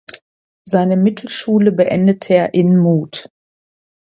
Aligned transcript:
Seine 0.65 0.97
Mittelschule 0.97 1.71
beendete 1.71 2.33
er 2.33 2.53
in 2.55 2.75
Mut. 2.75 3.29